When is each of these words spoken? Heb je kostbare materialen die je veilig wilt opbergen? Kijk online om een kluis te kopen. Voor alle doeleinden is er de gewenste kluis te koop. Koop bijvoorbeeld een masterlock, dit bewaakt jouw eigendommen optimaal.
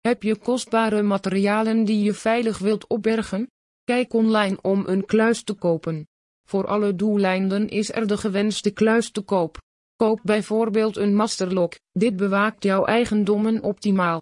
Heb 0.00 0.22
je 0.22 0.36
kostbare 0.38 1.02
materialen 1.02 1.84
die 1.84 2.02
je 2.02 2.12
veilig 2.12 2.58
wilt 2.58 2.86
opbergen? 2.86 3.50
Kijk 3.84 4.12
online 4.14 4.58
om 4.62 4.82
een 4.86 5.04
kluis 5.04 5.42
te 5.42 5.54
kopen. 5.54 6.08
Voor 6.48 6.66
alle 6.66 6.94
doeleinden 6.94 7.68
is 7.68 7.92
er 7.92 8.06
de 8.06 8.16
gewenste 8.16 8.70
kluis 8.70 9.10
te 9.10 9.20
koop. 9.20 9.58
Koop 9.96 10.20
bijvoorbeeld 10.22 10.96
een 10.96 11.14
masterlock, 11.14 11.78
dit 11.92 12.16
bewaakt 12.16 12.62
jouw 12.62 12.84
eigendommen 12.84 13.62
optimaal. 13.62 14.18